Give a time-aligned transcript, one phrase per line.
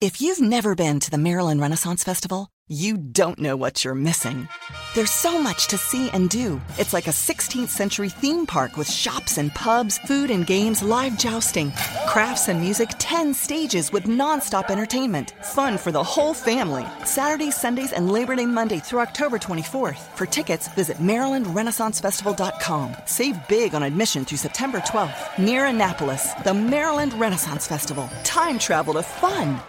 [0.00, 4.48] If you've never been to the Maryland Renaissance Festival, you don't know what you're missing.
[4.94, 6.58] There's so much to see and do.
[6.78, 11.18] It's like a 16th century theme park with shops and pubs, food and games, live
[11.18, 11.70] jousting,
[12.08, 15.34] crafts and music, 10 stages with nonstop entertainment.
[15.42, 16.86] Fun for the whole family.
[17.04, 20.16] Saturdays, Sundays, and Labor Day Monday through October 24th.
[20.16, 22.96] For tickets, visit MarylandRenaissanceFestival.com.
[23.04, 25.38] Save big on admission through September 12th.
[25.38, 28.08] Near Annapolis, the Maryland Renaissance Festival.
[28.24, 29.60] Time travel to fun.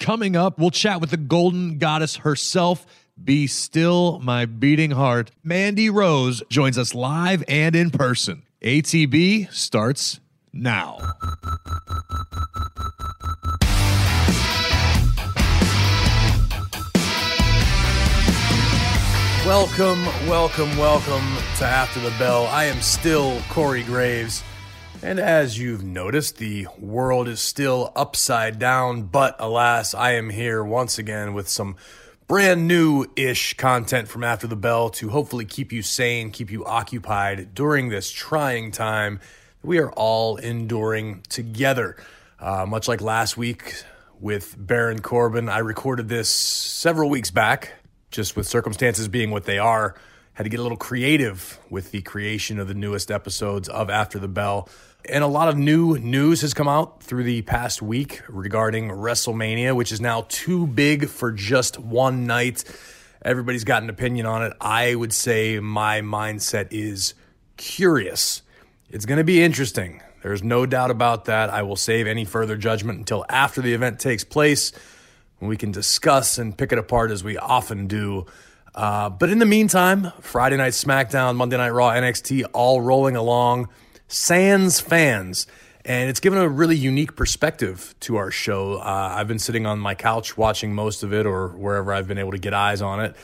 [0.00, 2.86] Coming up, we'll chat with the golden goddess herself.
[3.22, 5.30] Be still, my beating heart.
[5.44, 8.42] Mandy Rose joins us live and in person.
[8.62, 10.18] ATB starts
[10.54, 10.96] now.
[19.44, 22.46] Welcome, welcome, welcome to After the Bell.
[22.46, 24.42] I am still Corey Graves.
[25.02, 30.62] And as you've noticed, the world is still upside down, but alas, I am here
[30.62, 31.76] once again with some
[32.28, 36.66] brand new ish content from After the Bell to hopefully keep you sane, keep you
[36.66, 39.20] occupied during this trying time
[39.62, 41.96] we are all enduring together.
[42.38, 43.82] Uh, much like last week
[44.18, 47.72] with Baron Corbin, I recorded this several weeks back,
[48.10, 49.94] just with circumstances being what they are.
[50.34, 54.18] Had to get a little creative with the creation of the newest episodes of After
[54.18, 54.68] the Bell.
[55.08, 59.74] And a lot of new news has come out through the past week regarding WrestleMania,
[59.74, 62.64] which is now too big for just one night.
[63.22, 64.52] Everybody's got an opinion on it.
[64.60, 67.14] I would say my mindset is
[67.56, 68.42] curious.
[68.90, 70.02] It's going to be interesting.
[70.22, 71.48] There's no doubt about that.
[71.48, 74.72] I will save any further judgment until after the event takes place
[75.38, 78.26] when we can discuss and pick it apart as we often do.
[78.74, 83.68] Uh, but in the meantime, Friday Night SmackDown, Monday Night Raw, NXT all rolling along
[84.10, 85.46] sans fans.
[85.84, 88.74] And it's given a really unique perspective to our show.
[88.74, 92.18] Uh, I've been sitting on my couch watching most of it or wherever I've been
[92.18, 93.16] able to get eyes on it.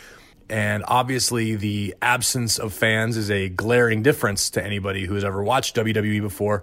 [0.48, 5.42] And obviously, the absence of fans is a glaring difference to anybody who has ever
[5.42, 6.62] watched WWE before.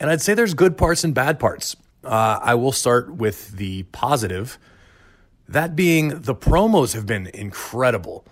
[0.00, 1.76] And I'd say there's good parts and bad parts.
[2.04, 4.58] Uh, I will start with the positive.
[5.48, 8.24] That being, the promos have been incredible.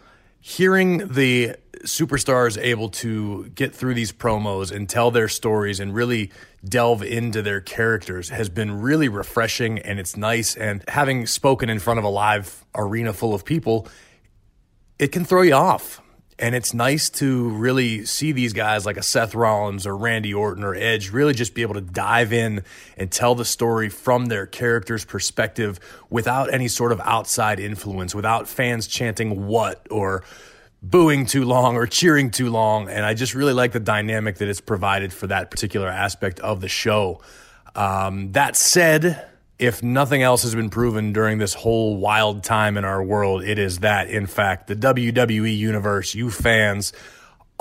[0.45, 1.55] Hearing the
[1.85, 6.33] superstars able to get through these promos and tell their stories and really
[6.65, 10.57] delve into their characters has been really refreshing and it's nice.
[10.57, 13.87] And having spoken in front of a live arena full of people,
[14.99, 16.02] it can throw you off.
[16.43, 20.65] And it's nice to really see these guys like a Seth Rollins or Randy Orton
[20.65, 22.65] or Edge really just be able to dive in
[22.97, 25.79] and tell the story from their character's perspective
[26.11, 30.25] without any sort of outside influence, without fans chanting what or
[30.83, 32.89] booing too long or cheering too long.
[32.89, 36.61] And I just really like the dynamic that it's provided for that particular aspect of
[36.61, 37.21] the show.
[37.77, 39.32] Um, that said,
[39.63, 43.61] if nothing else has been proven during this whole wild time in our world, it
[43.61, 46.93] is that, in fact, the WWE universe, you fans,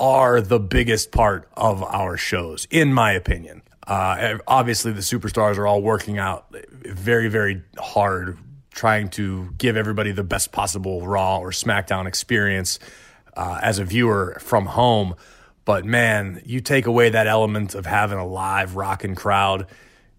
[0.00, 3.62] are the biggest part of our shows, in my opinion.
[3.86, 6.52] Uh, obviously, the superstars are all working out
[6.82, 8.36] very, very hard,
[8.72, 12.80] trying to give everybody the best possible Raw or SmackDown experience
[13.36, 15.14] uh, as a viewer from home.
[15.64, 19.68] But man, you take away that element of having a live rocking crowd,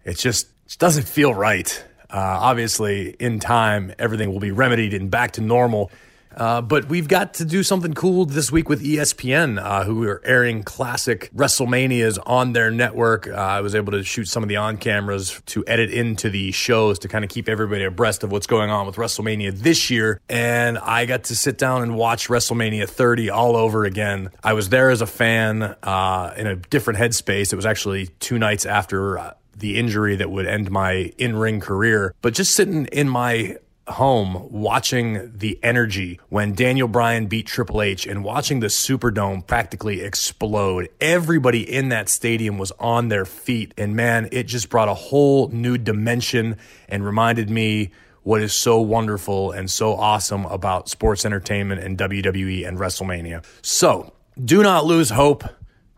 [0.02, 1.84] it's just, just doesn't feel right.
[2.10, 5.90] Uh, obviously, in time, everything will be remedied and back to normal.
[6.36, 10.20] Uh, but we've got to do something cool this week with ESPN, uh, who are
[10.24, 13.28] airing classic WrestleManias on their network.
[13.28, 16.50] Uh, I was able to shoot some of the on cameras to edit into the
[16.52, 20.20] shows to kind of keep everybody abreast of what's going on with WrestleMania this year.
[20.28, 24.30] And I got to sit down and watch WrestleMania 30 all over again.
[24.42, 27.52] I was there as a fan uh, in a different headspace.
[27.52, 31.60] It was actually two nights after uh, the injury that would end my in ring
[31.60, 32.14] career.
[32.22, 38.06] But just sitting in my home watching the energy when Daniel Bryan beat Triple H
[38.06, 40.88] and watching the Superdome practically explode.
[41.00, 43.74] Everybody in that stadium was on their feet.
[43.76, 46.56] And man, it just brought a whole new dimension
[46.88, 47.92] and reminded me
[48.22, 53.44] what is so wonderful and so awesome about sports entertainment and WWE and WrestleMania.
[53.60, 55.44] So do not lose hope.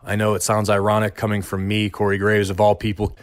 [0.03, 3.17] I know it sounds ironic coming from me, Corey Graves, of all people.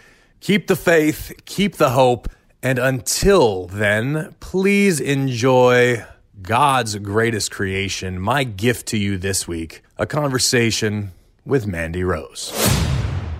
[0.44, 2.28] Keep the faith, keep the hope.
[2.62, 6.04] And until then, please enjoy
[6.42, 11.12] God's greatest creation, my gift to you this week a conversation
[11.46, 12.52] with Mandy Rose.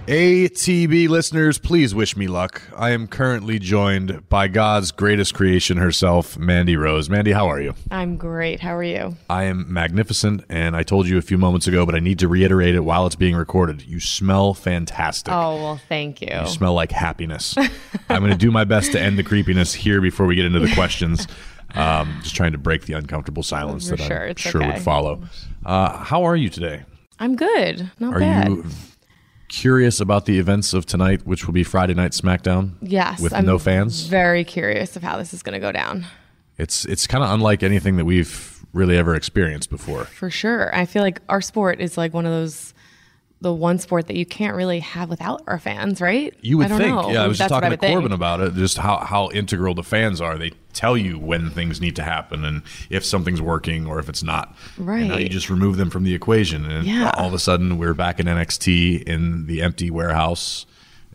[0.06, 2.60] ATB listeners, please wish me luck.
[2.76, 7.08] I am currently joined by God's greatest creation herself, Mandy Rose.
[7.08, 7.74] Mandy, how are you?
[7.90, 8.60] I'm great.
[8.60, 9.16] How are you?
[9.30, 12.28] I am magnificent, and I told you a few moments ago, but I need to
[12.28, 13.80] reiterate it while it's being recorded.
[13.86, 15.32] You smell fantastic.
[15.32, 16.28] Oh, well, thank you.
[16.38, 17.54] You smell like happiness.
[17.56, 20.60] I'm going to do my best to end the creepiness here before we get into
[20.60, 21.26] the questions.
[21.76, 24.74] Um, just trying to break the uncomfortable silence For that sure, I'm it's sure okay.
[24.74, 25.24] would follow.
[25.66, 26.84] Uh, how are you today?
[27.18, 27.90] I'm good.
[27.98, 28.48] Not Are bad.
[28.48, 28.64] you
[29.54, 32.72] curious about the events of tonight, which will be Friday Night SmackDown?
[32.80, 33.20] yes.
[33.20, 34.06] with I'm no fans.
[34.06, 36.06] Very curious of how this is going to go down.
[36.58, 40.04] It's it's kind of unlike anything that we've really ever experienced before.
[40.04, 40.74] For sure.
[40.74, 42.73] I feel like our sport is like one of those,
[43.44, 46.34] the one sport that you can't really have without our fans, right?
[46.40, 47.10] You would I don't think, know.
[47.10, 47.22] yeah.
[47.22, 47.92] I was just That's talking to would think.
[47.94, 50.36] Corbin about it, just how how integral the fans are.
[50.38, 54.22] They tell you when things need to happen and if something's working or if it's
[54.22, 54.56] not.
[54.78, 57.12] And now you just remove them from the equation, and Yeah.
[57.16, 60.66] all of a sudden we're back in NXT in the empty warehouse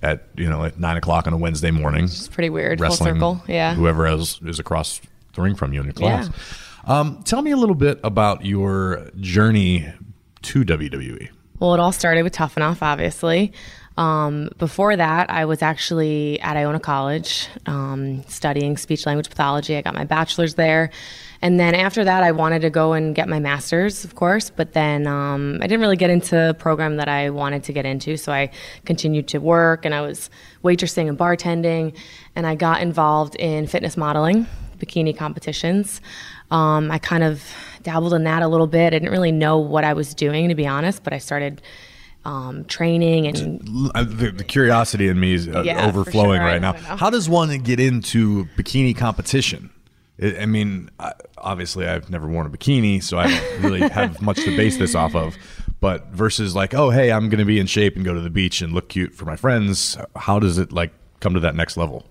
[0.01, 2.05] at you know at nine o'clock on a Wednesday morning.
[2.05, 2.79] It's pretty weird.
[2.79, 3.41] Full circle.
[3.47, 3.73] Yeah.
[3.73, 5.01] whoever else is across
[5.33, 6.29] the ring from you in your class.
[6.85, 9.91] Um, tell me a little bit about your journey
[10.43, 10.63] to.
[10.63, 11.29] WWE.
[11.59, 13.51] Well, it all started with Tough Enough, obviously.
[13.97, 19.75] Um, before that, I was actually at Iona College um, studying speech language pathology.
[19.75, 20.89] I got my bachelor's there.
[21.41, 24.49] And then after that, I wanted to go and get my master's, of course.
[24.49, 27.85] But then um, I didn't really get into the program that I wanted to get
[27.85, 28.15] into.
[28.15, 28.51] So I
[28.85, 30.29] continued to work and I was
[30.63, 31.93] waitressing and bartending.
[32.37, 34.47] And I got involved in fitness modeling,
[34.77, 35.99] bikini competitions.
[36.51, 37.43] Um, I kind of
[37.83, 38.87] dabbled in that a little bit.
[38.87, 41.61] I didn't really know what I was doing, to be honest, but I started
[42.25, 43.61] um, training and
[43.93, 46.45] The, the curiosity in me is uh, Yeah, overflowing sure.
[46.45, 46.73] Right now.
[46.73, 49.69] How does one get into bikini competition?
[50.21, 50.89] I I mean,
[51.37, 54.95] obviously, I've never worn a bikini, so I don't really have much to base this
[54.95, 55.37] off of.
[55.79, 58.29] But versus like, oh, hey, I'm going to be in shape and go to the
[58.29, 59.97] beach and look cute for my friends.
[60.15, 60.91] How does it like
[61.21, 62.05] come to that next level?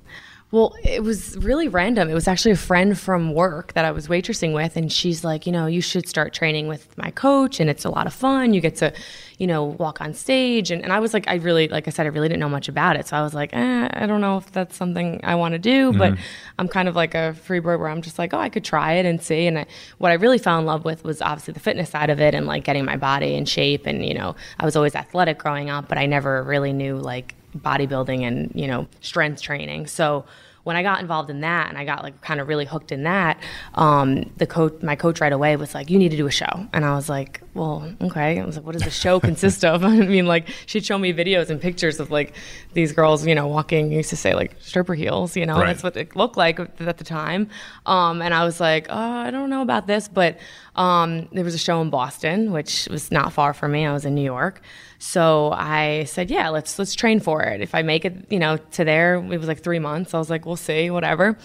[0.50, 2.08] Well, it was really random.
[2.08, 5.44] It was actually a friend from work that I was waitressing with, and she's like,
[5.44, 8.54] you know, you should start training with my coach, and it's a lot of fun.
[8.54, 8.94] You get to,
[9.36, 10.70] you know, walk on stage.
[10.70, 12.66] And, and I was like, I really, like I said, I really didn't know much
[12.70, 13.06] about it.
[13.06, 15.92] So I was like, eh, I don't know if that's something I want to do,
[15.92, 16.16] but
[16.58, 18.94] I'm kind of like a free bird where I'm just like, oh, I could try
[18.94, 19.46] it and see.
[19.46, 19.66] And I,
[19.98, 22.46] what I really fell in love with was obviously the fitness side of it and
[22.46, 23.84] like getting my body in shape.
[23.84, 27.34] And, you know, I was always athletic growing up, but I never really knew like
[27.62, 29.86] bodybuilding and you know strength training.
[29.86, 30.24] So
[30.64, 33.04] when i got involved in that and i got like kind of really hooked in
[33.04, 33.40] that
[33.74, 36.66] um, the coach my coach right away was like you need to do a show.
[36.74, 39.84] And i was like well okay i was like what does the show consist of
[39.92, 42.34] i mean like she'd show me videos and pictures of like
[42.72, 45.66] these girls you know walking used to say like stripper heels you know Right.
[45.66, 47.48] that's what it looked like at the time
[47.86, 48.96] um, and i was like oh
[49.26, 50.38] i don't know about this but
[50.76, 54.04] um, there was a show in boston which was not far from me i was
[54.04, 54.62] in new york
[55.00, 57.60] so I said, yeah, let's let's train for it.
[57.60, 60.12] If I make it, you know, to there, it was like three months.
[60.12, 61.38] I was like, we'll see, whatever.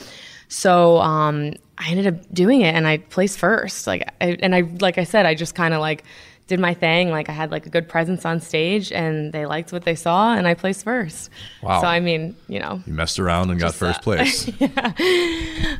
[0.47, 3.87] So um, I ended up doing it, and I placed first.
[3.87, 6.03] Like, I, and I like I said, I just kind of like
[6.47, 7.09] did my thing.
[7.09, 10.33] Like I had like a good presence on stage, and they liked what they saw,
[10.33, 11.29] and I placed first.
[11.61, 11.81] Wow.
[11.81, 14.47] So I mean, you know, You messed around and got first place.
[14.59, 14.93] yeah.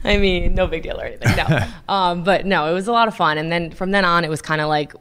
[0.04, 1.36] I mean, no big deal or anything.
[1.36, 1.68] No.
[1.94, 3.38] um, but no, it was a lot of fun.
[3.38, 4.94] And then from then on, it was kind of like,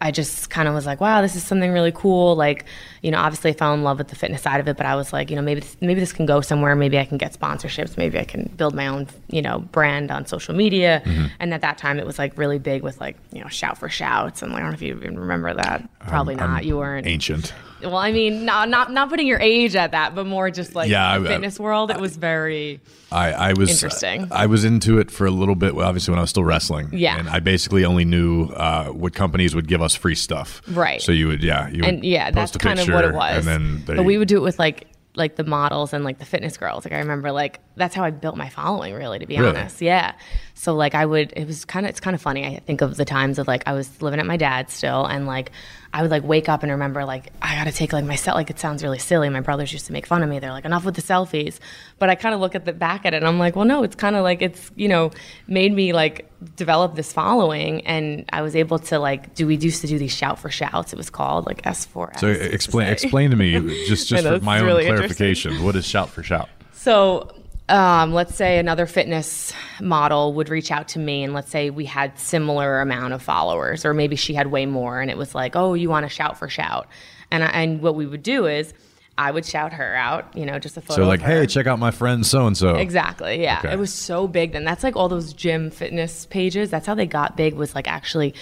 [0.00, 2.36] I just kind of was like, wow, this is something really cool.
[2.36, 2.66] Like,
[3.02, 4.94] you know, obviously I fell in love with the fitness side of it, but I
[4.94, 6.76] was like, you know, maybe this, maybe this can go somewhere.
[6.76, 7.96] Maybe I can get sponsorships.
[7.96, 11.02] Maybe I can build my own, you know, brand on social media.
[11.40, 13.88] And at that time, it was like really big with like, you know, shout for
[13.88, 14.40] shouts.
[14.40, 15.88] And like, I don't know if you even remember that.
[16.06, 16.48] Probably not.
[16.48, 17.06] I'm you weren't.
[17.06, 17.52] ancient.
[17.82, 20.90] Well, I mean, not not not putting your age at that, but more just like
[20.90, 21.90] Yeah, the I- I- fitness world.
[21.92, 22.80] It was very.
[23.12, 24.28] I, I was Interesting.
[24.32, 26.90] I was into it for a little bit, obviously when I was still wrestling.
[26.92, 27.18] Yeah.
[27.18, 30.62] and I basically only knew uh, what companies would give us free stuff.
[30.68, 31.00] Right.
[31.00, 33.46] So you would, yeah, you and yeah, that's kind of what it was.
[33.46, 36.18] And then they, but we would do it with like like the models and like
[36.18, 36.84] the fitness girls.
[36.84, 39.50] Like I remember like that's how I built my following really to be Really?
[39.50, 39.82] honest.
[39.82, 40.12] Yeah.
[40.54, 42.46] So like I would it was kind of it's kind of funny.
[42.46, 45.26] I think of the times of like I was living at my dad's still and
[45.26, 45.50] like
[45.92, 48.34] I would like wake up and remember like I got to take like my set
[48.34, 49.28] like it sounds really silly.
[49.28, 50.38] My brothers used to make fun of me.
[50.38, 51.58] They're like enough with the selfies.
[51.98, 53.82] But I kind of look at the back at it and I'm like, well no,
[53.82, 55.10] it's kind of like it's, you know,
[55.46, 59.80] made me like develop this following and I was able to like do we used
[59.80, 60.92] to do these shout for shouts.
[60.92, 62.18] It was called like S4.
[62.18, 63.52] So uh, explain explain to me
[63.86, 65.64] just just for my own clarification.
[65.64, 66.48] What is shout for shout?
[66.78, 67.28] So,
[67.68, 71.84] um, let's say another fitness model would reach out to me, and let's say we
[71.84, 75.56] had similar amount of followers, or maybe she had way more, and it was like,
[75.56, 76.88] "Oh, you want to shout for shout?"
[77.30, 78.72] And I, and what we would do is,
[79.18, 81.02] I would shout her out, you know, just a photo.
[81.02, 82.76] So like, hey, check out my friend so and so.
[82.76, 83.42] Exactly.
[83.42, 83.58] Yeah.
[83.58, 83.72] Okay.
[83.72, 84.64] It was so big then.
[84.64, 86.70] That's like all those gym fitness pages.
[86.70, 88.32] That's how they got big was like actually,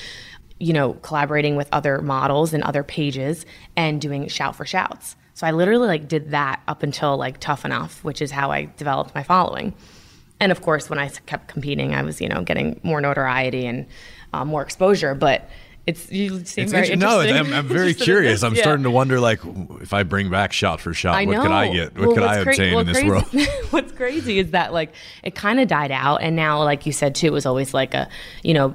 [0.61, 5.17] you know, collaborating with other models and other pages and doing shout for shouts.
[5.37, 8.71] So I literally like did that up until like Tough Enough, which is how I
[8.79, 9.75] developed my following.
[10.41, 13.85] And of course, when I kept competing, I was you know getting more notoriety and
[14.33, 15.15] uh, more exposure.
[15.15, 15.47] But
[15.87, 17.21] it's you seem It's very inter- no.
[17.21, 18.43] I'm, I'm very curious.
[18.43, 18.63] I'm Yeah.
[18.63, 19.41] starting to wonder, like,
[19.83, 21.95] if I bring back shot for shot, what could I get?
[21.99, 23.49] What Well, could I cra- obtain well, in this crazy- world?
[23.73, 27.15] what's crazy is that like it kind of died out, and now, like you said
[27.15, 28.09] too, it was always like a,
[28.43, 28.75] you know,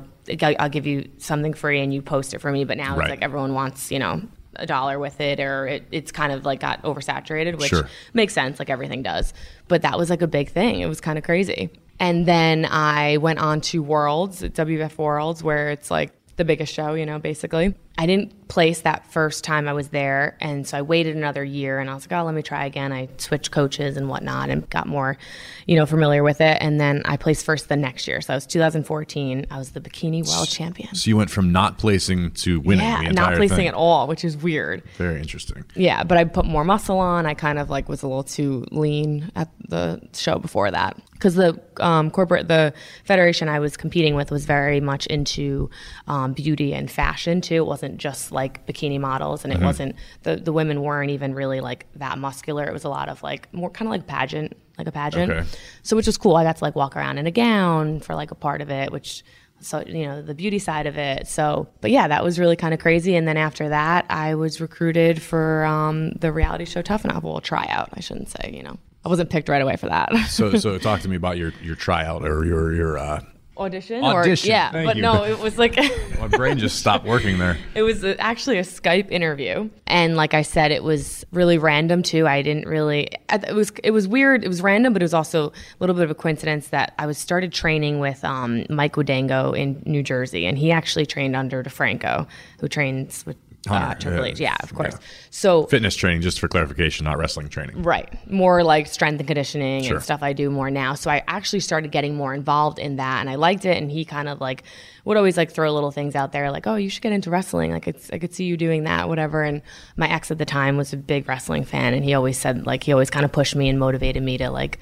[0.59, 2.65] I'll give you something free and you post it for me.
[2.65, 3.05] But now Right.
[3.05, 4.21] it's like everyone wants, you know,
[4.55, 7.87] a dollar with it, or it, it's kind of like got oversaturated, which Sure.
[8.13, 9.33] makes sense, like everything does.
[9.67, 10.81] But that was like a big thing.
[10.81, 11.69] It was kind of crazy.
[11.99, 16.95] And then I went on to Worlds, WF Worlds, where it's like the biggest show,
[16.95, 17.75] you know, basically.
[18.01, 20.35] I didn't place that first time I was there.
[20.41, 22.91] And so I waited another year and I was like, oh, let me try again.
[22.91, 25.19] I switched coaches and whatnot and got more,
[25.67, 26.57] you know, familiar with it.
[26.61, 28.19] And then I placed first the next year.
[28.19, 29.45] So I was 2014.
[29.51, 30.95] I was the bikini world champion.
[30.95, 33.67] So you went from not placing to winning Yeah, not placing thing.
[33.67, 34.81] at all, which is weird.
[34.97, 35.63] Very interesting.
[35.75, 37.27] Yeah, but I put more muscle on.
[37.27, 41.35] I kind of like was a little too lean at the show before that because
[41.35, 42.73] the um, corporate, the
[43.05, 45.69] federation I was competing with was very much into
[46.07, 47.55] um, beauty and fashion too.
[47.55, 51.61] It wasn't just like bikini models, and it wasn't the the women weren't even really
[51.61, 52.65] like that muscular.
[52.65, 55.31] It was a lot of like more kind of like pageant, like a pageant.
[55.31, 55.47] Okay.
[55.83, 56.35] So which was cool.
[56.35, 58.91] I got to like walk around in a gown for like a part of it,
[58.91, 59.23] which
[59.59, 62.73] so you know the beauty side of it so but yeah that was really kind
[62.73, 67.05] of crazy and then after that i was recruited for um, the reality show tough
[67.05, 70.09] enough well tryout i shouldn't say you know i wasn't picked right away for that
[70.29, 72.97] So, so talk to me about your your tryout or your your.
[72.97, 73.21] Uh,
[73.57, 75.01] audition, Audition, or yeah thank but you.
[75.01, 75.77] no it was like
[76.19, 77.57] my brain just stopped working there.
[77.75, 82.03] It was a- actually a Skype interview, and like I said, it was really random
[82.03, 82.27] too.
[82.27, 83.09] I didn't really.
[83.31, 84.43] It was it was weird.
[84.43, 87.05] It was random, but it was also a little bit of a coincidence that I
[87.05, 91.63] was started training with um, Mike Wodango in New Jersey, and he actually trained under
[91.63, 92.27] DeFranco,
[92.59, 93.37] who trains with
[93.69, 94.31] uh, Triple yeah.
[94.31, 94.39] H.
[94.39, 94.93] Yeah, of course.
[94.93, 95.07] Yeah.
[95.29, 97.83] So Fitness training, just for clarification, not wrestling training.
[97.83, 98.09] Right.
[98.29, 99.97] More like strength and conditioning Sure.
[99.97, 100.95] and stuff I do more now.
[100.95, 104.03] So I actually started getting more involved in that and I liked it and he
[104.03, 104.63] kind of like
[105.05, 107.71] would always like throw little things out there like, "Oh, you should get into wrestling.
[107.71, 109.61] Like it's I could see you doing that, whatever." And
[109.95, 112.83] my ex at the time was a big wrestling fan and he always said like
[112.83, 114.79] he always kind of pushed me and motivated me to like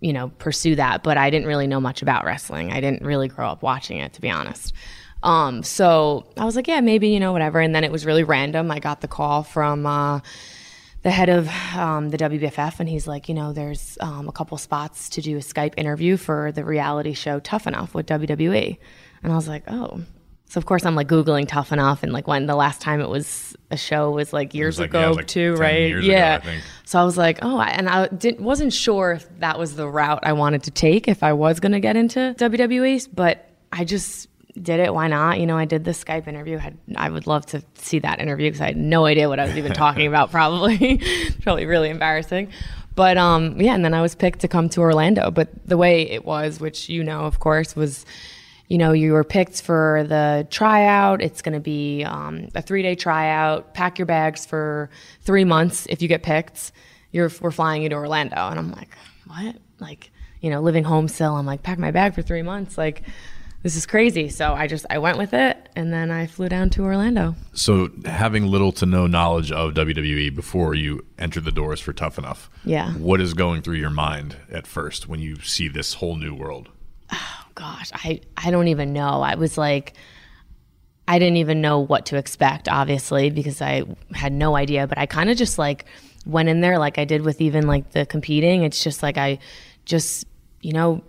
[0.00, 2.70] you know, pursue that, but I didn't really know much about wrestling.
[2.72, 4.72] I didn't really grow up watching it to be honest.
[5.22, 7.60] Um, so I was like, yeah, maybe, you know, whatever.
[7.60, 8.70] And then it was really random.
[8.70, 10.20] I got the call from uh,
[11.02, 14.56] the head of um, the WBFF, and he's like, you know, there's um, a couple
[14.58, 18.78] spots to do a Skype interview for the reality show Tough Enough with WWE.
[19.22, 20.00] And I was like, oh.
[20.50, 23.08] So of course I'm like googling Tough Enough, and like when the last time it
[23.10, 25.88] was a show was like years like- ago yeah, like too, 10 right?
[25.88, 26.40] years ago, yeah.
[26.42, 26.60] I.
[26.84, 29.86] So I was like, oh, I- and I didn't wasn't sure if that was the
[29.86, 33.84] route I wanted to take if I was going to get into WWE, but I
[33.84, 34.92] just did it.
[34.92, 35.40] Why not?
[35.40, 36.58] You know, I did the Skype interview.
[36.58, 39.46] Had I would love to see that interview because I had no idea what I
[39.46, 40.30] was even talking about.
[40.30, 41.00] Probably,
[41.42, 42.50] probably really embarrassing.
[42.94, 45.30] But um, yeah, and then I was picked to come to Orlando.
[45.30, 48.04] But the way it was, which you know, of course, was
[48.68, 51.22] you know, you were picked for the tryout.
[51.22, 53.74] It's going to be um, a three day tryout.
[53.74, 54.90] Pack your bags for
[55.22, 56.72] three months if you get picked.
[57.10, 58.36] You're, we're flying you to Orlando.
[58.36, 58.90] And I'm like,
[59.26, 59.56] what?
[59.80, 60.10] Like,
[60.42, 61.34] you know, living home still.
[61.34, 62.76] I'm like, pack my bag for three months.
[62.76, 63.02] Like,
[63.62, 64.28] this is crazy.
[64.28, 65.68] So I just, I went with it.
[65.76, 67.34] And then I flew down to Orlando.
[67.52, 72.18] So, having little to no knowledge of WWE before you enter the doors for Tough
[72.18, 72.92] Enough, Yeah.
[72.94, 76.68] what is going through your mind at first when you see this whole new world?
[77.12, 79.22] Oh gosh, I, I don't even know.
[79.22, 79.94] I was like,
[81.06, 83.84] I didn't even know what to expect, obviously, because I
[84.14, 84.86] had no idea.
[84.86, 85.84] But I kind of just like
[86.26, 88.62] went in there like I did with even like the competing.
[88.64, 89.38] It's just like I
[89.86, 90.26] just,
[90.60, 91.02] you know,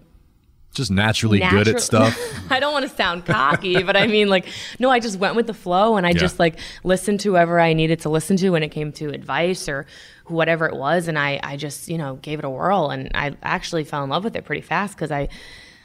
[0.73, 2.17] Just naturally good at stuff.
[2.51, 4.45] I don't want to sound cocky, but I mean, like,
[4.77, 7.73] no, I just went with the flow and I just like listened to whoever I
[7.73, 9.87] needed to listen to when it came to advice or
[10.27, 11.07] whatever it was.
[11.07, 14.11] And I, I just, you know, gave it a whirl and I actually fell in
[14.11, 15.29] love with it pretty fast because I,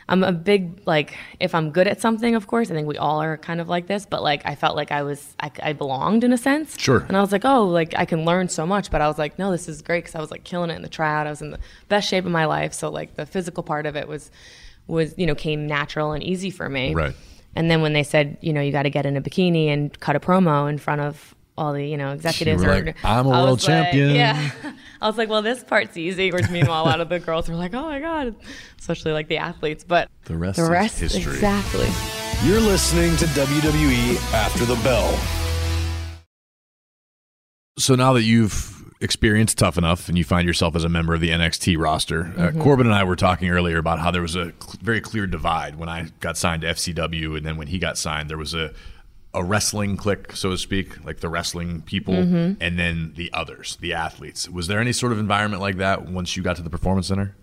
[0.07, 3.23] I'm a big, like, if I'm good at something, of course, I think we all
[3.23, 6.25] are kind of like this, but like, I felt like I was, I, I belonged
[6.25, 6.79] in a sense.
[6.79, 7.00] Sure.
[7.09, 8.91] And I was like, oh, like, I can learn so much.
[8.91, 10.83] But I was like, no, this is great because I was like killing it in
[10.83, 11.26] the tryout.
[11.26, 12.75] I was in the best shape of my life.
[12.75, 14.31] So, like, the physical part of it was,
[14.87, 17.14] was you know came natural and easy for me Right.
[17.57, 19.99] and then when they said you know you got to get in a bikini and
[20.00, 23.31] cut a promo in front of all the you know executives or- like, "I'm a
[23.31, 24.50] I world was like- champion." yeah
[25.00, 27.55] i was like well this part's easy which meanwhile a lot of the girls were
[27.55, 28.35] like oh my god
[28.81, 31.35] especially like the athletes but The rest the is rest history.
[31.35, 31.88] exactly
[32.45, 35.17] You're listening to WWE After the Bell.
[37.79, 41.21] So now that you've experienced tough enough and you find yourself as a member of
[41.21, 42.61] the NXT roster, Mm-hmm.
[42.61, 45.27] uh, Corbin and I were talking earlier about how there was a cl- very clear
[45.27, 48.55] divide when I got signed to FCW, and then when he got signed, there was
[48.55, 48.73] a
[49.37, 52.63] a wrestling clique, so to speak, like the wrestling people, Mm-hmm.
[52.63, 54.49] and then the others, the athletes.
[54.49, 57.35] Was there any sort of environment like that once you got to the performance center?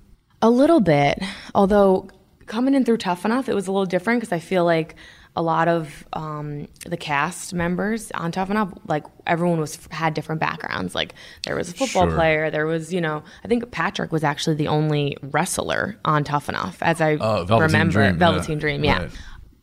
[0.41, 1.21] A little bit,
[1.53, 2.07] although
[2.45, 4.95] coming in through Tough Enough, it was a little different because I feel like
[5.35, 10.41] a lot of um, the cast members on Tough Enough, like everyone was had different
[10.41, 10.93] backgrounds.
[10.93, 11.13] Like
[11.45, 12.15] there was a football Sure.
[12.15, 16.49] player, there was you know, I think Patrick was actually the only wrestler on Tough
[16.49, 17.93] Enough, as I Oh, Velveteen remember.
[17.93, 18.17] Dream, yeah.
[18.19, 18.99] Velveteen Dream, yeah.
[19.03, 19.11] Right.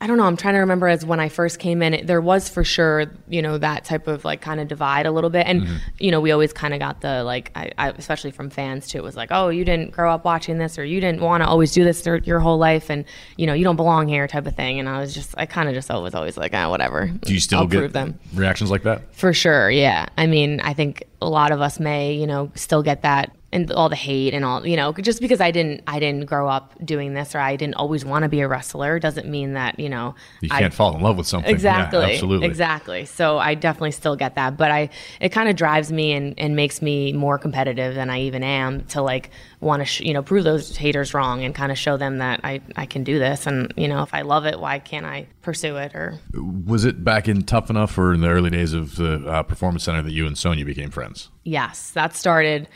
[0.00, 0.24] I don't know.
[0.26, 3.06] I'm trying to remember as when I first came in, it, there was for sure,
[3.28, 5.44] you know, that type of like kind of divide a little bit.
[5.46, 5.76] And, Mm-hmm.
[5.98, 8.98] you know, we always kind of got the like, I, I, especially from fans too,
[8.98, 11.48] it was like, oh, you didn't grow up watching this or you didn't want to
[11.48, 14.46] always do this your, your whole life and, you know, you don't belong here type
[14.46, 14.78] of thing.
[14.78, 17.08] And I was just, I kind of just was always like, ah, whatever.
[17.08, 18.20] Do you still I'll get them.
[18.34, 19.12] reactions like that?
[19.16, 20.06] For sure, yeah.
[20.16, 23.72] I mean, I think a lot of us may, you know, still get that and
[23.72, 26.74] all the hate and all, you know, just because I didn't, I didn't grow up
[26.84, 29.88] doing this or I didn't always want to be a wrestler doesn't mean that, you
[29.88, 31.48] know, You can't fall in love with something.
[31.48, 32.12] Yeah, Exactly.
[32.12, 32.46] absolutely.
[32.46, 33.04] Exactly.
[33.06, 34.90] So I definitely still get that, but I
[35.20, 38.84] it kind of drives me and, and makes me more competitive than I even am
[38.88, 41.96] to like want to sh- you know prove those haters wrong and kind of show
[41.96, 44.78] them that I I can do this and you know if I love it why
[44.78, 48.50] can't I pursue it or Was it back in Tough Enough or in the early
[48.50, 51.30] days of the uh, Performance Center that you and Sonya became friends?
[51.44, 52.68] Yes, that started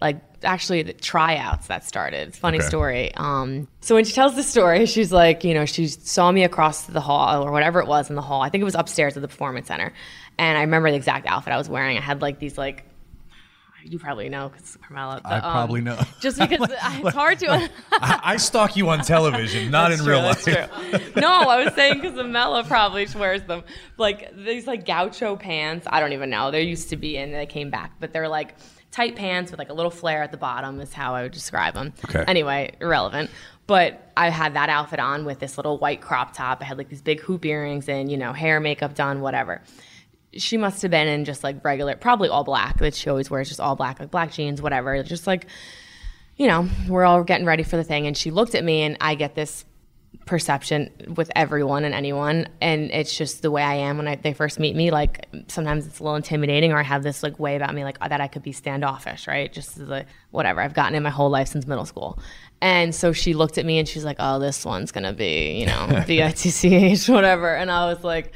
[0.00, 2.28] like actually the tryouts that started.
[2.28, 2.66] It's funny Okay.
[2.66, 3.14] story.
[3.14, 6.84] Um, so when she tells the story, she's like, you know, she saw me across
[6.86, 8.40] the hall or whatever it was in the hall.
[8.42, 9.92] I think it was upstairs at the performance center,
[10.38, 11.98] and I remember the exact outfit I was wearing.
[11.98, 12.84] I had like these like.
[13.82, 15.22] You probably know because Carmella.
[15.24, 15.98] I um, probably know.
[16.20, 17.50] Just because it's hard to.
[17.92, 20.46] I, I stalk you on television, not in true, real life.
[21.16, 23.62] No, I was saying because Amela probably wears them.
[23.96, 25.86] Like these like gaucho pants.
[25.88, 26.50] I don't even know.
[26.50, 27.32] They used to be in.
[27.32, 28.54] they came back, but they're like
[28.90, 31.74] tight pants with like a little flare at the bottom is how I would describe
[31.74, 31.92] them.
[32.06, 32.24] Okay.
[32.26, 33.30] Anyway, irrelevant.
[33.66, 36.60] But I had that outfit on with this little white crop top.
[36.60, 39.62] I had like these big hoop earrings and you know hair, makeup done, whatever.
[40.32, 42.78] She must have been in just like regular, probably all black.
[42.78, 45.02] That she always wears just all black, like black jeans, whatever.
[45.02, 45.46] Just like
[46.36, 48.06] you know, we're all getting ready for the thing.
[48.06, 49.64] And she looked at me, and I get this
[50.26, 52.48] perception with everyone and anyone.
[52.60, 54.90] And it's just the way I am when I, they first meet me.
[54.90, 57.98] Like, sometimes it's a little intimidating, or I have this like way about me, like
[58.00, 59.52] oh, that I could be standoffish, right?
[59.52, 60.60] Just a whatever.
[60.60, 62.18] I've gotten in my whole life since middle school.
[62.60, 65.66] And so she looked at me and she's like, oh, this one's to be, you
[65.66, 67.54] know, B I T C H, whatever.
[67.54, 68.32] And I was like,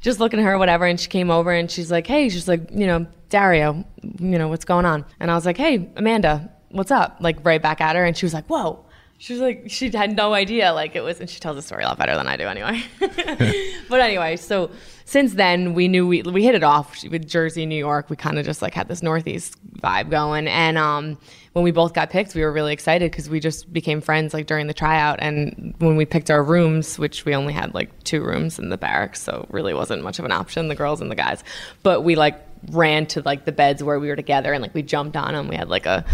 [0.00, 0.86] just looking at her, whatever.
[0.86, 4.48] And she came over and she's like, hey, she's like, you know, Dario, you know,
[4.48, 5.04] what's going on?
[5.20, 7.18] And I was like, hey, Amanda, what's up?
[7.20, 8.04] Like right back at her.
[8.04, 8.84] And she was like, whoa.
[9.20, 10.72] She was like, she had no idea.
[10.72, 12.82] Like it was, and she tells the story a lot better than I do anyway.
[13.88, 14.70] but anyway, so
[15.04, 18.10] since then we knew we, we hit it off with Jersey, New York.
[18.10, 20.46] We kind of just like had this Northeast vibe going.
[20.46, 21.18] And, um,
[21.58, 24.46] when we both got picked, we were really excited because we just became friends like
[24.46, 25.18] during the tryout.
[25.20, 28.78] And when we picked our rooms, which we only had like two rooms in the
[28.78, 31.42] barracks, so really wasn't much of an option, the girls and the guys.
[31.82, 34.82] But we like ran to like the beds where we were together and like we
[34.82, 35.48] jumped on them.
[35.48, 36.04] We had like a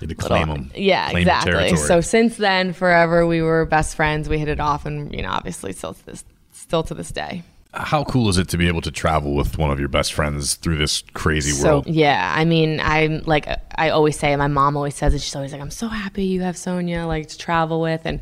[0.00, 0.70] You had to claim them.
[0.74, 1.76] yeah, claim exactly.
[1.76, 4.28] So since then, forever we were best friends.
[4.28, 7.42] We hit it off, and you know, obviously, still to this, still to this day.
[7.76, 10.54] How cool is it to be able to travel with one of your best friends
[10.54, 11.86] through this crazy So world?
[11.88, 15.20] yeah, I mean, I'm like I always say, my mom always says it.
[15.20, 18.20] She's always like, "I'm so happy you have Sonya like to travel with," and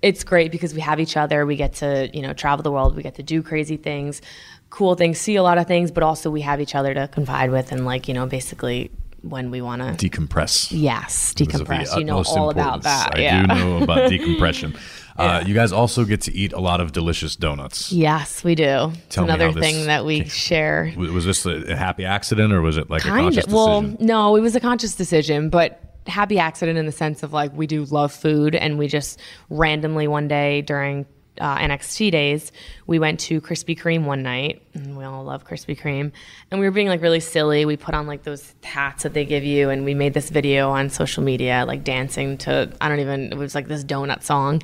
[0.00, 1.44] it's great because we have each other.
[1.44, 2.96] We get to you know travel the world.
[2.96, 4.22] We get to do crazy things,
[4.70, 7.50] cool things, see a lot of things, but also we have each other to confide
[7.50, 8.90] with, and like you know, basically
[9.22, 10.08] when we want to.
[10.08, 10.68] Decompress.
[10.70, 11.98] Yes, It is of the decompress.
[11.98, 13.18] You know all about that.
[13.18, 13.42] I yeah.
[13.42, 14.74] do know about decompression.
[15.16, 17.92] Uh, you guys also get to eat a lot of delicious donuts.
[17.92, 18.92] Yes, we do.
[19.06, 20.94] It's another thing that we came- share.
[20.96, 23.52] Was this a a happy accident or was it like a Kind conscious of.
[23.52, 24.06] Well, decision?
[24.06, 27.66] no, it was a conscious decision, but happy accident in the sense of like we
[27.66, 31.04] do love food, and we just randomly one day during
[31.40, 32.52] uh, NXT days,
[32.86, 36.12] we went to Krispy Kreme one night, and we all love Krispy Kreme,
[36.50, 37.64] and we were being like really silly.
[37.64, 40.70] We put on like those hats that they give you, and we made this video
[40.70, 44.62] on social media, like dancing to I don't even it was like this donut song.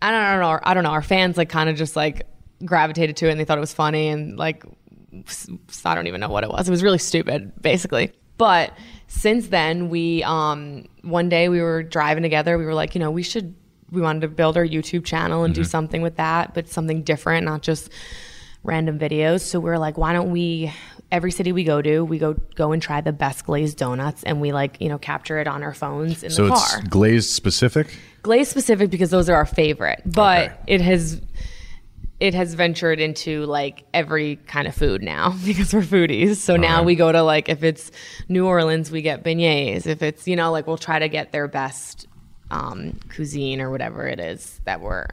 [0.00, 0.60] I don't, know.
[0.62, 0.90] I don't know.
[0.90, 2.26] Our fans like kind of just like
[2.64, 4.64] gravitated to it, and they thought it was funny, and like
[5.84, 6.68] I don't even know what it was.
[6.68, 8.12] It was really stupid, basically.
[8.36, 12.58] But since then, we um one day we were driving together.
[12.58, 13.54] We were like, you know, we should
[13.94, 15.68] we wanted to build our YouTube channel and do mm-hmm.
[15.68, 17.90] something with that, but something different, not just
[18.62, 19.42] random videos.
[19.42, 20.72] So we are like, why don't we
[21.12, 24.40] every city we go to, we go go and try the best glazed donuts and
[24.40, 27.30] we like, you know, capture it on our phones in So the it's car glazed
[27.30, 27.96] specific?
[28.22, 30.54] Glazed specific because those are our favorite but Okay.
[30.66, 31.20] it has
[32.20, 36.78] it has ventured into like every kind of food now because we're foodies so now
[36.78, 36.86] right.
[36.86, 37.90] we go to like if it's
[38.28, 41.48] new orleans we get beignets if it's you know like we'll try to get their
[41.48, 42.06] best
[42.50, 45.06] um, cuisine or whatever it is that we're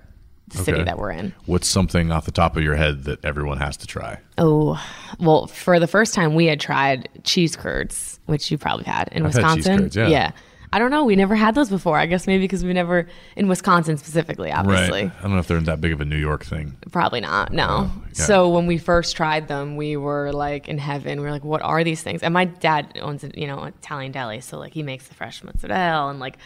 [0.49, 1.33] the city that we're in.
[1.45, 4.19] What's something off the top of your head that everyone has to try?
[4.37, 4.83] Oh,
[5.19, 9.25] well, for the first time, we had tried cheese curds, which you probably had in
[9.25, 9.79] I've had cheese Wisconsin.
[9.79, 10.31] curds, yeah.
[10.73, 11.03] I don't know.
[11.03, 11.97] We never had those before.
[11.97, 15.03] I guess maybe because we never, in Wisconsin specifically, obviously.
[15.03, 15.11] Right.
[15.19, 16.77] I don't know if they're in that big of a New York thing.
[16.91, 17.51] Probably not.
[17.51, 17.91] No.
[18.05, 18.13] okay.
[18.13, 21.19] So when we first tried them, we were like in heaven.
[21.19, 23.73] We were like, "What are these things?" And my dad owns, a, you know, an
[23.79, 26.37] Italian deli, so like he makes the fresh mozzarella, and like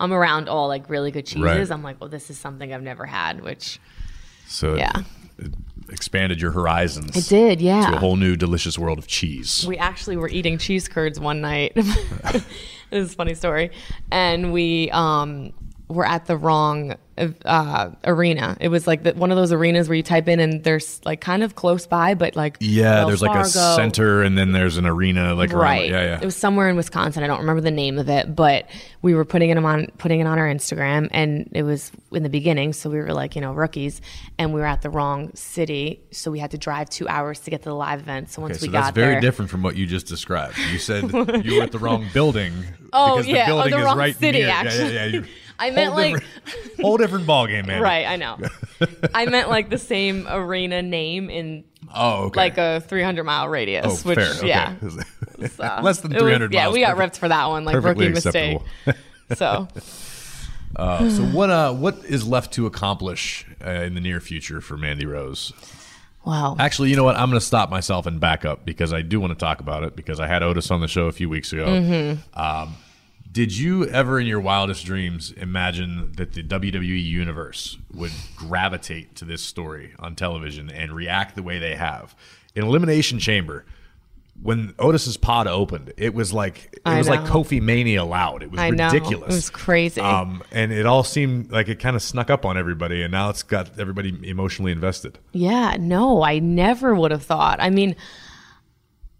[0.00, 1.42] I'm around all like really good cheeses.
[1.42, 1.70] Right.
[1.70, 3.80] I'm like, "Well, this is something I've never had," which
[4.46, 4.92] So Yeah.
[5.38, 5.54] it
[5.90, 7.16] expanded your horizons.
[7.16, 7.60] it did.
[7.60, 7.90] Yeah.
[7.90, 9.64] To a whole new delicious world of cheese.
[9.68, 11.72] we actually were eating cheese curds one night.
[11.76, 12.44] this
[12.90, 13.70] is a funny story,
[14.10, 15.52] and we um
[15.88, 18.56] were at the wrong uh, arena.
[18.60, 21.20] It was like the, one of those arenas where you type in and there's like
[21.20, 24.76] kind of close by, but like yeah, Wells there's like a center and then there's
[24.76, 25.90] an arena like around- Right.
[25.90, 26.18] yeah, yeah.
[26.20, 27.22] It was somewhere in Wisconsin.
[27.22, 28.68] I don't remember the name of it, but
[29.02, 32.28] we were putting it on putting it on our Instagram and it was in the
[32.28, 34.00] beginning, so we were like, you know, rookies
[34.38, 37.50] and we were at the wrong city, so we had to drive 2 hours to
[37.50, 38.30] get to the live event.
[38.30, 40.56] So once Okay, we so got that's very there different from what you just described.
[40.72, 41.04] You said
[41.44, 42.52] you were at the wrong building
[42.92, 43.46] Oh, because yeah.
[43.46, 44.48] the Oh, building the is wrong right city, near.
[44.50, 44.94] actually.
[44.94, 45.24] Yeah, yeah, yeah.
[45.58, 46.24] I meant whole like
[46.80, 47.80] whole different ball game, man.
[47.80, 48.38] Right, I know.
[49.14, 51.64] I meant like the same arena name in
[51.94, 52.36] Oh, okay.
[52.40, 54.34] like a 300 mile radius, oh, which fair.
[54.38, 54.48] Okay.
[54.48, 54.74] yeah,
[55.60, 58.08] Uh, Less than It was- 300 Yeah, we got ripped for that one, like rookie
[58.08, 58.58] mistake.
[59.36, 59.68] So
[60.76, 64.76] Uh, so what uh what is left to accomplish uh, in the near future for
[64.76, 65.52] Mandy Rose?
[66.24, 67.16] wow, Actually, you know what?
[67.16, 69.84] I'm going to stop myself and back up because I do want to talk about
[69.84, 71.66] it because I had Otis on the show a few weeks ago.
[71.66, 72.40] Mm-hmm.
[72.40, 72.74] Um,
[73.34, 79.24] did you ever, in your wildest dreams, imagine that the WWE universe would gravitate to
[79.24, 82.14] this story on television and react the way they have?
[82.54, 83.64] In Elimination Chamber,
[84.40, 87.22] when Otis's pod opened, it was like it I was like.
[87.22, 88.44] Kofi Mania loud.
[88.44, 88.86] It was I know.
[88.86, 89.32] ridiculous.
[89.32, 90.00] It was crazy.
[90.00, 93.30] Um, and it all seemed like it kind of snuck up on everybody, and now
[93.30, 95.18] it's got everybody emotionally invested.
[95.32, 97.60] Yeah, no, I never would have thought.
[97.60, 97.96] I mean,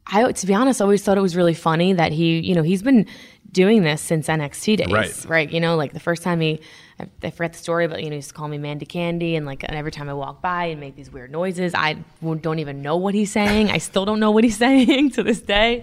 [0.07, 2.63] I to be honest, I always thought it was really funny that he, you know,
[2.63, 3.07] he's been
[3.55, 4.89] doing this since NXT days,
[5.27, 5.51] Right.
[5.51, 6.61] You know, like the first time he,
[7.01, 9.37] I, I forget the story, but you know, he used to call me Mandy Candy,
[9.37, 12.59] and like and every time I walk by and make these weird noises, I don't
[12.59, 13.71] even know what he's saying.
[13.71, 15.83] I still don't know what he's saying to this day.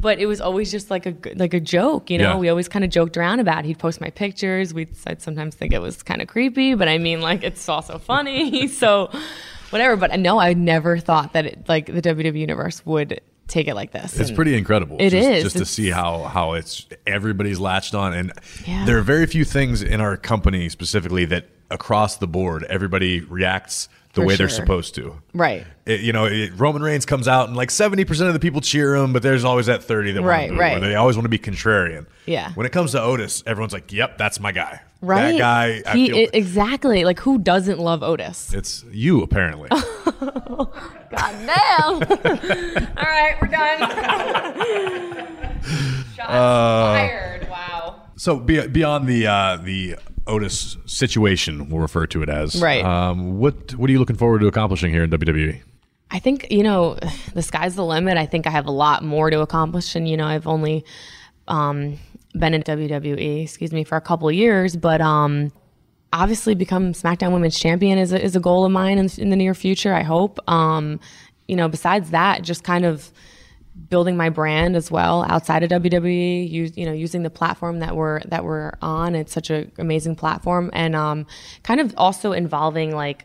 [0.00, 2.34] But it was always just like a like a joke, you know.
[2.34, 2.38] Yeah.
[2.38, 3.64] We always kind of joked around about.
[3.64, 3.66] it.
[3.66, 4.72] He'd post my pictures.
[4.72, 7.98] We'd I'd sometimes think it was kind of creepy, but I mean, like it's also
[7.98, 8.68] funny.
[8.82, 9.10] so
[9.70, 9.96] whatever.
[9.96, 13.90] But no, I never thought that it, like the WWE universe would take it like
[13.92, 14.18] this.
[14.20, 14.96] It's pretty incredible.
[15.00, 15.42] It just, is.
[15.44, 18.32] just to see how how it's everybody's latched on, and
[18.66, 18.84] Yeah.
[18.84, 23.88] there are very few things in our company specifically that across the board everybody reacts
[24.14, 25.20] the For way they're supposed to.
[25.34, 25.66] Right.
[25.84, 28.60] It- you know, it, Roman Reigns comes out and like seventy percent of the people
[28.60, 30.80] cheer him, but there's always that thirty that Right, want to boo, right.
[30.80, 32.06] they always want to be contrarian.
[32.26, 32.52] Yeah.
[32.52, 35.32] When it comes to Otis, everyone's like, "Yep, that's my guy." Right.
[35.32, 35.82] That guy.
[35.86, 38.52] I He feel, i- exactly like who doesn't love Otis?
[38.52, 39.68] it's you apparently.
[39.70, 40.68] God
[41.10, 41.94] damn.
[42.98, 43.78] All right, we're done.
[46.14, 47.48] Shots Uh, fired.
[47.48, 48.02] Wow.
[48.16, 52.60] So be, beyond the uh, the Otis situation, we'll refer to it as.
[52.60, 52.84] Right.
[52.84, 55.10] Um, what what are you looking forward to accomplishing here in?
[55.10, 55.60] WWE?
[56.10, 56.96] I think, you know,
[57.34, 58.16] the sky's the limit.
[58.16, 59.94] I think I have a lot more to accomplish.
[59.94, 60.84] And, you know, I've only
[61.48, 61.98] um,
[62.38, 65.52] been in WWE, excuse me, for a couple years, but um,
[66.12, 69.36] obviously become SmackDown Women's Champion is a, is a goal of mine in, in the
[69.36, 70.38] near future, I hope.
[70.48, 71.00] Um,
[71.46, 73.10] you know, besides that, just kind of
[73.88, 76.50] building my brand as well outside of WWE.
[76.50, 79.14] Use you know using the platform that we're that we're on.
[79.14, 81.26] It's such an amazing platform, and um,
[81.62, 83.24] kind of also involving like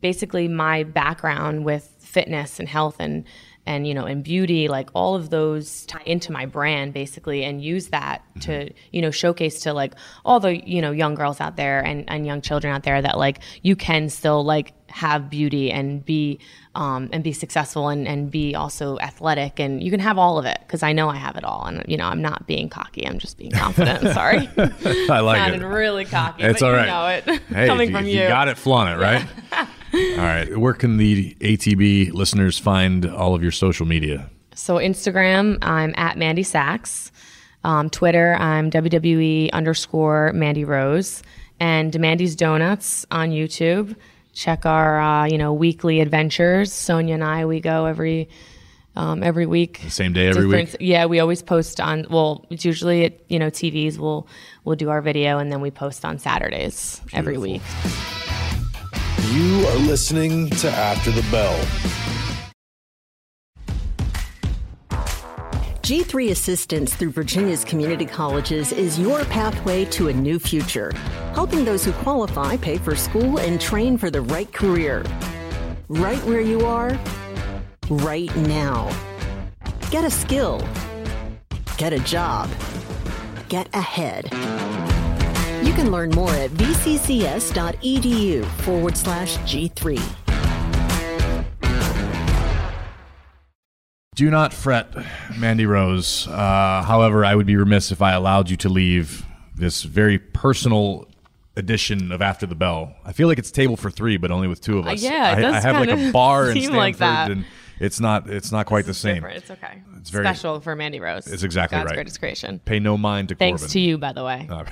[0.00, 3.24] basically my background with fitness and health and
[3.66, 7.62] and you know and beauty like all of those tie into my brand basically and
[7.62, 9.94] use that to you know showcase to like
[10.24, 13.18] all the you know young girls out there and, and young children out there that
[13.18, 16.40] like you can still like have beauty and be
[16.74, 20.46] um, and be successful and, and be also athletic and you can have all of
[20.46, 23.06] it because I know I have it all and you know I'm not being cocky
[23.06, 24.48] I'm just being confident sorry.
[24.56, 25.66] I like sounded it.
[25.66, 28.26] really cocky It's but all you know it Hey, coming if from you you.
[28.28, 29.26] got it, flaunt it, right?
[29.94, 30.56] all right.
[30.58, 34.30] Where can the ATB listeners find all of your social media?
[34.54, 37.12] So Instagram, I'm at Mandy Sacs.
[37.62, 41.22] Um, Twitter, I'm WWE underscore Mandy Rose.
[41.58, 43.94] And Mandy's Donuts on YouTube.
[44.32, 46.72] Check our uh, you know weekly adventures.
[46.72, 48.28] Sonya and I we go every
[48.96, 49.82] um, every week.
[49.88, 50.76] Same day every week?
[50.80, 52.06] Yeah, we always post on.
[52.08, 53.98] Well, it's usually at you know TVs.
[53.98, 54.26] We'll
[54.64, 57.62] we'll do our video and then we post on Saturdays every week.
[59.30, 61.56] You are listening to After the Bell.
[65.82, 70.90] G3 Assistance through Virginia's community colleges is your pathway to a new future,
[71.32, 75.04] helping those who qualify pay for school and train for the right career.
[75.88, 76.98] Right where you are,
[77.88, 78.90] right now.
[79.92, 80.60] Get a skill,
[81.76, 82.50] get a job,
[83.48, 84.89] get ahead.
[85.70, 90.02] You can learn more at vccs.edu forward slash G3.
[94.16, 94.92] Do not fret,
[95.38, 96.26] Mandy Rose.
[96.26, 101.06] Uh, however, I would be remiss if I allowed you to leave this very personal
[101.54, 102.96] edition of After the Bell.
[103.04, 105.02] I feel like it's table for three, but only with two of Uh, us.
[105.04, 107.30] yeah, it I, does I have like a kinda bar in seem Stanford, like that.
[107.30, 107.44] and
[107.80, 108.28] it's not.
[108.30, 109.14] It's not quite the same.
[109.16, 109.36] Different.
[109.38, 109.82] It's okay.
[109.96, 111.26] It's very- special for Mandy Rose.
[111.26, 111.94] It's exactly God's right.
[111.94, 112.60] greatest creation.
[112.64, 113.72] Pay no mind to Thanks Corbin.
[113.72, 114.48] to you, by the way.
[114.50, 114.64] Uh,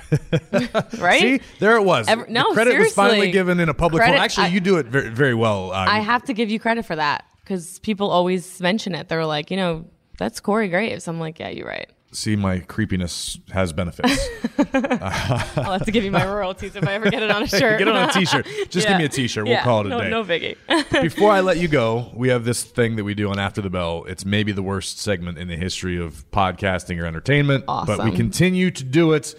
[0.99, 1.19] right?
[1.21, 2.07] See, there it was.
[2.07, 4.01] Ever- The no, credit was finally given in a public.
[4.03, 5.71] Credit- Actually, I- you do it very, very well.
[5.71, 9.09] Uh, I have to give you credit for that because people always mention it.
[9.09, 9.85] They're like, you know,
[10.17, 11.07] that's Corey Graves.
[11.07, 11.89] I'm like, yeah, you're right.
[12.11, 14.19] See, my creepiness has benefits.
[14.73, 17.79] I'll have to give you my royalties if I ever get it on a shirt.
[17.79, 18.45] Get it on a T-shirt.
[18.69, 18.93] Just Yeah.
[18.93, 19.43] give me a T-shirt.
[19.45, 19.63] We'll Yeah.
[19.63, 20.09] call it a no, day.
[20.09, 21.01] No biggie.
[21.01, 23.69] Before I let you go, we have this thing that we do on After the
[23.69, 24.05] Bell.
[24.07, 27.97] It's maybe the worst segment in the history of podcasting or entertainment, awesome.
[27.97, 29.35] but we continue to do it.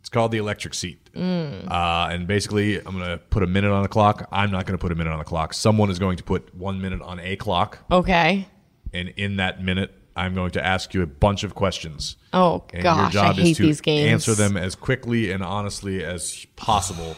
[0.00, 1.10] It's called the electric seat.
[1.14, 1.68] Mm.
[1.68, 4.28] Uh, and basically, I'm going to put a minute on the clock.
[4.30, 5.52] I'm not going to put a minute on the clock.
[5.52, 7.78] Someone is going to put one minute on a clock.
[7.90, 8.46] okay.
[8.92, 12.16] And in that minute, I'm going to ask you a bunch of questions.
[12.32, 14.10] Oh And gosh, your I job is hate to these games.
[14.12, 17.16] answer them as quickly and honestly as possible.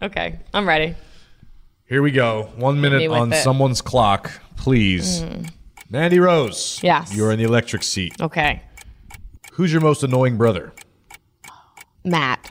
[0.00, 0.94] Okay, I'm ready.
[1.88, 2.50] Here we go.
[2.56, 3.36] One minute on it.
[3.36, 3.42] Mm.
[3.42, 5.24] someone's clock, please.
[5.90, 6.80] Mandy Rose.
[6.82, 7.14] Yes.
[7.14, 8.14] You're in the electric seat.
[8.20, 8.62] Okay,
[9.52, 10.72] Who's your most annoying brother?
[12.04, 12.50] Matt,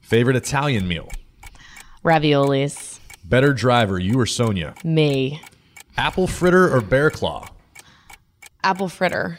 [0.00, 1.08] Favorite Italian meal?
[2.04, 4.74] raviolis, Better driver, you or Sonya?
[4.84, 5.40] me,
[5.96, 7.46] Apple fritter or bear claw?
[8.66, 9.38] Apple fritter.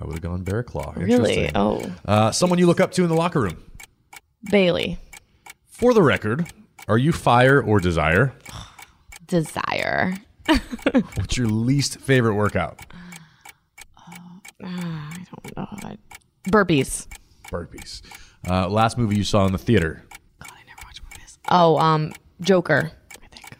[0.00, 0.92] I would have gone bear claw.
[0.96, 1.50] Really?
[1.56, 3.58] Oh, Uh, someone you look up to in the locker room.
[4.48, 4.96] Bayley,
[5.66, 6.52] For the record,
[6.86, 8.32] are you fire or desire?
[9.26, 10.14] desire.
[11.16, 12.80] What's your least favorite workout?
[13.98, 15.96] Oh, I don't know.
[16.48, 17.06] burpees.
[17.50, 18.02] Burpees.
[18.48, 20.04] Uh, last movie you saw in the theater.
[20.40, 21.38] God, I never watched movies.
[21.50, 22.92] Oh, um, Joker.
[23.22, 23.56] I think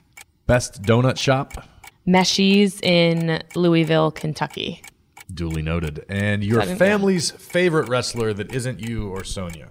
[0.46, 1.66] Best donut shop.
[2.06, 4.82] Meshies in Louisville, Kentucky.
[5.30, 6.04] Duly noted.
[6.08, 9.70] And your family's favorite wrestler that isn't you or Sonya.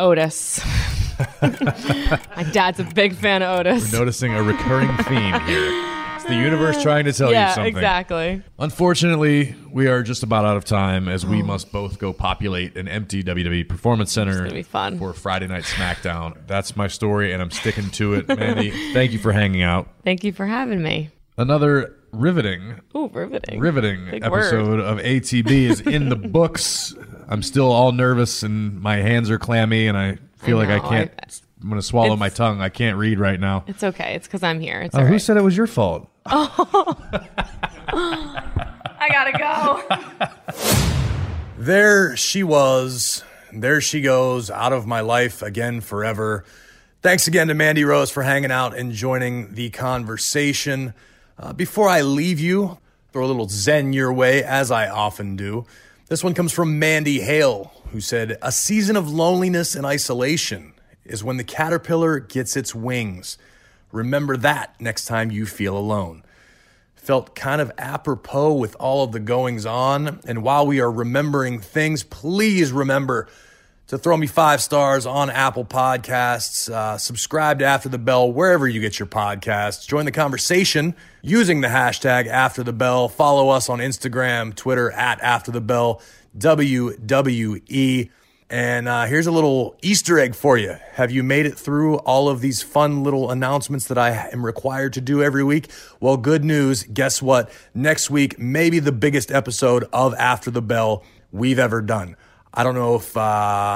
[0.00, 0.60] Otis.
[1.42, 3.92] My dad's a big fan of Otis.
[3.92, 5.94] Noticing a recurring theme here.
[6.16, 7.76] It's the universe trying to tell you yeah, something.
[7.76, 8.42] exactly.
[8.58, 12.88] Unfortunately, we are just about out of time as we must both go populate an
[12.88, 14.98] empty WWE Performance Center gonna be fun.
[14.98, 16.46] for Friday Night SmackDown.
[16.46, 18.28] That's my story, and I'm sticking to it.
[18.28, 19.88] Mandy, thank you for hanging out.
[20.02, 21.10] Thank you for having me.
[21.36, 23.58] Another riveting, Ooh, riveting.
[23.60, 24.40] riveting Big word.
[24.40, 26.94] episode of ATB is in the books.
[27.28, 31.10] I'm still all nervous, and my hands are clammy, and I feel like I can't.
[31.18, 31.26] I-
[31.62, 32.60] I'm going to swallow It's- my tongue.
[32.60, 33.64] I can't read right now.
[33.66, 34.14] It's okay.
[34.14, 34.82] It's because I'm here.
[34.82, 35.20] It's all who right.
[35.20, 36.10] said it was your fault?
[36.26, 36.94] Oh.
[37.88, 40.28] I gotta go.
[41.56, 43.22] There she was.
[43.52, 46.44] There she goes out of my life again forever.
[47.00, 50.92] Thanks again to Mandy Rose for hanging out and joining the conversation.
[51.38, 52.78] Uh, before I leave you,
[53.12, 55.66] throw a little zen your way, as I often do.
[56.08, 61.24] This one comes from Mandy Hale, who said, A season of loneliness and isolation is
[61.24, 63.38] when the caterpillar gets its wings.
[63.92, 66.24] Remember that next time you feel alone
[67.04, 70.20] felt kind of apropos with all of the goings on.
[70.26, 73.28] And while we are remembering things, please remember
[73.86, 76.70] to throw me five stars on Apple Podcasts.
[76.70, 79.86] Uh, subscribe to After the Bell wherever you get your podcasts.
[79.86, 83.08] Join the conversation using the hashtag After the Bell.
[83.08, 86.00] Follow us on Instagram, Twitter at After the Bell,
[86.38, 88.10] WWE.
[88.50, 90.76] And uh, here's a little Easter egg for you.
[90.92, 94.94] Have you made it through all of these fun little announcements that I am required
[94.94, 95.70] to do every week?
[96.00, 96.84] Well, good news.
[96.84, 97.50] Guess what?
[97.74, 102.16] Next week, maybe the biggest episode of After the Bell we've ever done.
[102.56, 103.20] I don't know if uh,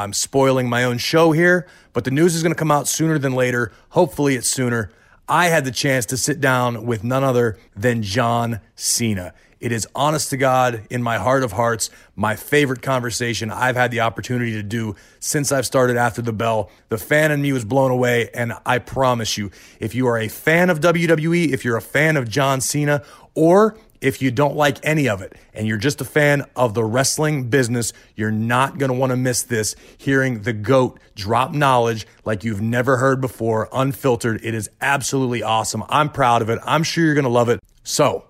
[0.04, 3.18] I'm spoiling my own show here, but the news is going to come out sooner
[3.18, 3.72] than later.
[3.90, 4.92] Hopefully, it's sooner.
[5.28, 9.34] I had the chance to sit down with none other than John Cena.
[9.58, 13.90] It is honest to God, in my heart of hearts, my favorite conversation I've had
[13.90, 16.70] the opportunity to do since I've started After the Bell.
[16.88, 20.28] The fan in me was blown away, and I promise you, if you are a
[20.28, 23.02] fan of WWE, if you're a fan of John Cena,
[23.34, 26.84] or if you don't like any of it and you're just a fan of the
[26.84, 29.74] wrestling business, you're not going to want to miss this.
[29.96, 34.40] Hearing the GOAT drop knowledge like you've never heard before, unfiltered.
[34.44, 35.84] It is absolutely awesome.
[35.88, 36.58] I'm proud of it.
[36.64, 37.60] I'm sure you're going to love it.
[37.82, 38.24] So,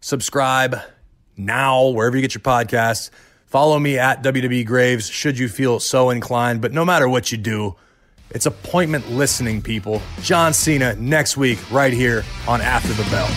[0.00, 0.78] subscribe
[1.36, 3.10] now, wherever you get your podcasts.
[3.46, 6.60] Follow me at WWE Graves should you feel so inclined.
[6.60, 7.76] But no matter what you do,
[8.30, 10.02] it's appointment listening, people.
[10.20, 13.28] John Cena next week, right here on After the Bell.